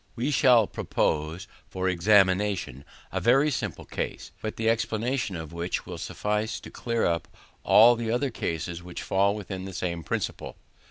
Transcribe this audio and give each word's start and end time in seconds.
We 0.15 0.31
shall 0.31 0.65
propose 0.65 1.47
for 1.69 1.87
examination 1.87 2.85
a 3.11 3.21
very 3.21 3.51
simple 3.51 3.85
case, 3.85 4.31
but 4.41 4.55
the 4.57 4.67
explanation 4.67 5.35
of 5.35 5.53
which 5.53 5.85
will 5.85 5.99
suffice 5.99 6.59
to 6.61 6.71
clear 6.71 7.05
up 7.05 7.27
all 7.63 8.01
other 8.11 8.31
cases 8.31 8.81
which 8.81 9.03
fall 9.03 9.35
within 9.35 9.65
the 9.65 9.73
same 9.73 10.03
principle. 10.03 10.57